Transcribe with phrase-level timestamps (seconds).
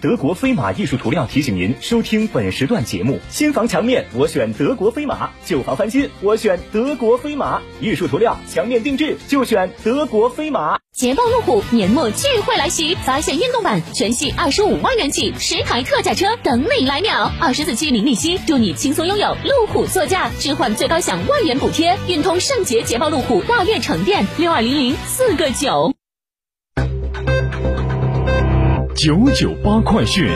[0.00, 10.78] 德国飞马艺术涂料提醒您收听本时段节目：新房墙面我选德国飞马，旧房翻新我选德国飞马，艺术涂料墙面定制就选德国飞马。
[10.92, 25.94] 捷豹路虎年末聚会来袭，发现运动版全系二十五万元起，十台特价车等你来秒，二十四期零利息，祝你轻松拥有路虎座驾，置换最高享万元补贴，运通圣捷捷豹路虎大悦城店六二零零四个九。
[29.02, 30.28] 九九八快讯，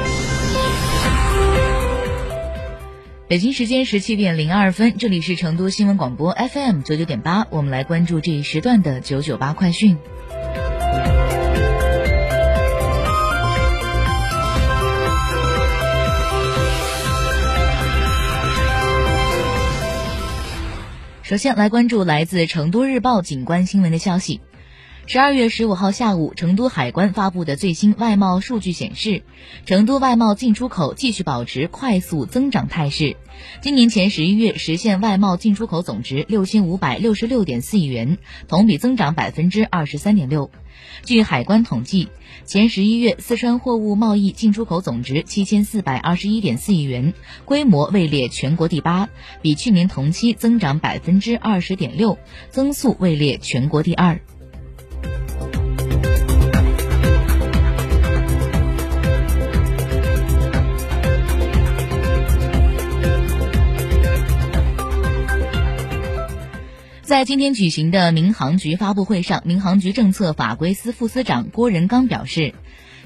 [3.29, 9.99] 北京时间十七点零二分，这里是成都新闻广播 FM 九九点八，我们来关注这一时段的九九八快讯。
[21.23, 24.41] 首先来关注来自成都日报景观新闻的消息。
[25.07, 29.23] 十二月十五号下午，成都海关发布的最新外贸数据显示，
[29.67, 33.17] 成都外贸进出口继续保持快速增长态势。
[33.61, 38.17] 今年前十一月实现外贸进出口总值六千五百六十六点四亿元，
[38.49, 40.51] 同比增长百分之二十三点六。
[41.05, 42.09] 据海关统计，
[42.47, 47.13] 前十一月四川货物贸易进出口总值七千四百二十一点四亿元，
[47.45, 49.11] 规模位列全国第八，
[49.43, 54.19] 比去年同期增长百分之二十点六，增速位列全国第二。
[67.15, 72.55] 在今天举行的民航局发布会上，民航局政策法规司副司长郭仁刚表示，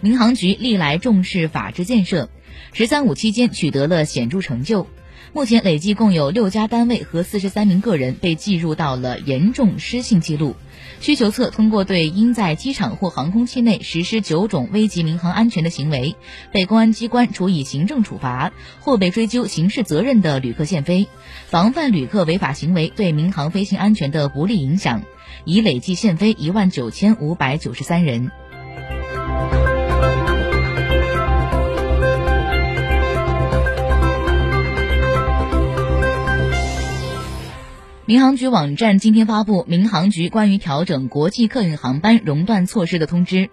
[0.00, 2.30] 民航局历来重视法治建设
[2.72, 4.86] ，“十三五”期间取得了显著成就。
[5.32, 10.56] 目前累计共有六家单位和四十三名个人被记入到了严重失信记录。
[11.00, 16.16] 需求侧通过对因在机场或航空器内实施九种危及民航安全的行为，
[16.50, 21.06] 被公安机关处以行政处罚或被追究刑事责任的旅客限飞，
[21.46, 25.02] 防范旅客违法行为对民航飞行安全的不利影响，
[25.44, 28.30] 已累计限飞一万九千五百九十三人。
[38.08, 43.50] 民航局网站今天发布民航局关于调整国际客运航班熔断措施的通知。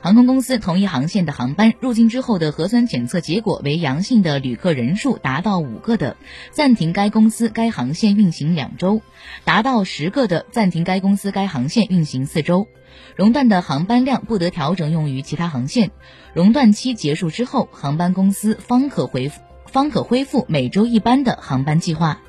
[0.00, 6.16] 航空公司同一航线的航班入境之后的核酸检测结果为阳性的旅客人数达到五个的，
[6.52, 9.00] 暂停该公司该航线运行两周；
[9.44, 12.68] 达到十个的，暂停该公司该航线运行四周。
[13.16, 15.90] 熔断的航班量不得调整用于其他航线。
[16.32, 22.20] 熔断期结束之后，航班公司方可回复方可恢复每周一班的航班计划。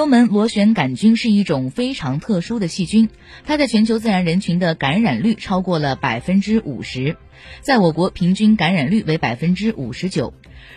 [0.00, 3.10] 幽门螺旋杆菌是一种非常特殊的细菌，
[3.44, 7.18] 它在全球自然人群的感染率超过了百分之五十，
[7.60, 10.32] 在我国平均感染率为百分之五十九。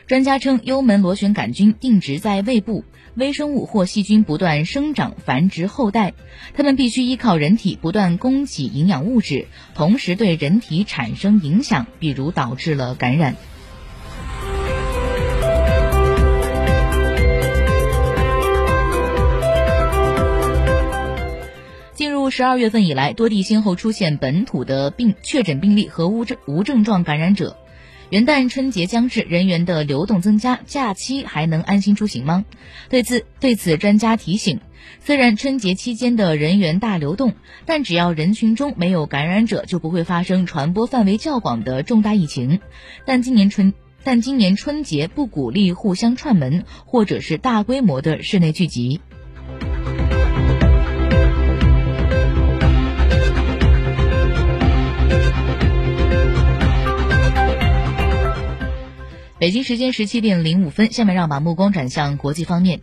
[0.07, 2.83] 专家称，幽门螺旋杆菌定植在胃部，
[3.15, 6.15] 微生物或细菌不断生长繁殖后代，
[6.53, 13.37] 它们必须依靠人体不断供给营养物质，同时对人体产生影响，比如导致了感染。
[22.35, 27.57] 十二月份以来，多地先后出现本土的病确诊病例和无症无症状感染者。
[28.09, 32.43] 元旦春节将至，人员的流动增加，假期还能安心出行吗？
[32.89, 34.61] 对此，对此专家提醒：
[34.99, 37.35] 虽然春节期间的人员大流动，
[37.67, 42.61] 但只要人群中没有感染者，就不会发生传播范围较广的重大疫情。
[43.05, 49.01] 但今年春，但今年春节不鼓励互相串门，或者是大规模的室内聚集。
[59.43, 62.79] 北京时间十七点零五分，下面让把目光转向国际方面。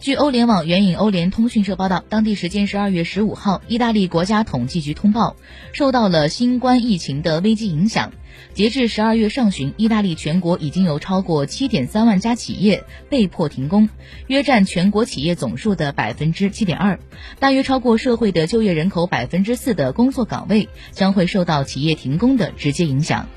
[0.00, 5.36] 据欧联网援引欧联通讯社报道，当地时间十二月十五号，意大利国家统计局通报，
[5.72, 8.10] 受到了新冠疫情的危机影响，
[8.54, 13.88] 截至十二月上旬，意大利全国已经有超过七点三万家企业被迫停工，
[14.26, 16.98] 约占全国企业总数的百分之七点二，
[17.38, 23.28] 大约超过社会的就业人口百分之四的工作岗位将会受到企业停工的直接影响。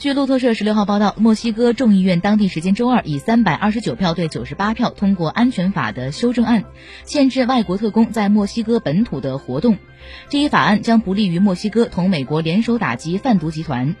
[0.00, 6.64] 据路透社十六号报道，墨西哥众议院当地时间周二以三百二十九票对九十八票通过安全法的修正案，
[7.04, 9.76] 限制外国特工在墨西哥本土的活动。
[10.30, 13.94] 这一法案将不利于墨西哥同美国联手打击贩毒集团。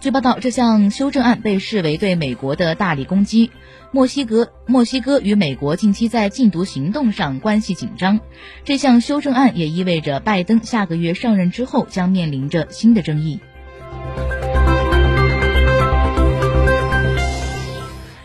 [0.00, 3.52] 据报道，这项修正案被视为对美国的大力攻击。
[3.92, 8.18] 墨西哥墨西哥与美国近期在禁毒行动上关系紧张，
[8.64, 13.38] 这项修正案也意味着拜登下个月上任之后将面临着新的争议。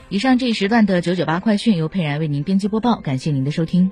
[0.10, 3.92] 以上这一时段的九九八快讯由佩然为您编辑播报，感谢您的收听。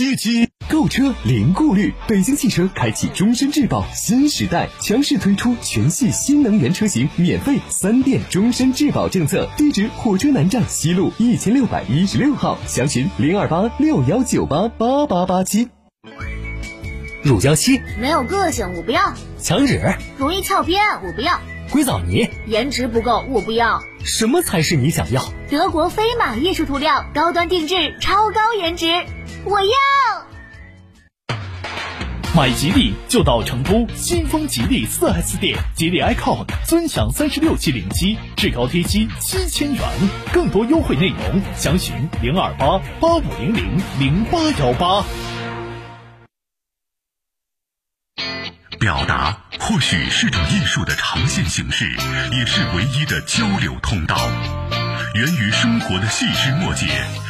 [0.01, 9.47] 七七购车零顾虑，北京汽车开启终身质保新时代，强势推出全系新能源车型免费三电终身质保政策。
[9.57, 15.69] 地址：火车南站西路一千六百一十六号，详询零二八六幺九八八八八七。
[17.21, 19.79] 乳胶漆没有个性，我不要；墙纸
[20.17, 21.33] 容易翘边，我不要；
[21.71, 23.81] 硅藻泥颜值不够，我不要。
[24.03, 25.23] 什么才是你想要？
[25.49, 28.87] 德国飞马艺术涂料，高端定制，超高颜值。
[29.45, 29.67] 我要
[32.35, 39.81] 买吉利就到成都新丰吉利 4S 店，吉利 icon 尊享三十六期零息，至高贴息七千元，
[40.33, 45.05] 更多优惠内容详询零二八八五零零零八幺八。
[48.81, 51.85] 表达或许是种艺术的呈现形式，
[52.31, 54.17] 也是唯一的交流通道。
[55.13, 56.87] 源于生活的细枝末节，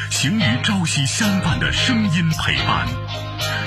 [0.10, 2.88] 行于朝夕相伴的声音陪伴。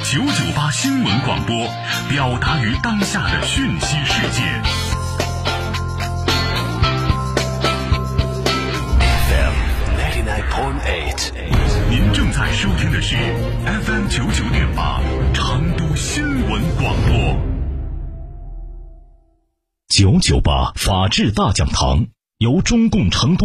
[0.02, 1.70] 九九八新闻广播，
[2.08, 4.40] 表达于当下的讯息世界。
[9.28, 9.52] FM
[10.00, 11.32] ninety nine point eight，
[11.90, 13.14] 您正在收听的是
[13.66, 14.42] FM 九九
[19.96, 22.08] 九九八法治大讲堂
[22.38, 23.42] 由中共成都。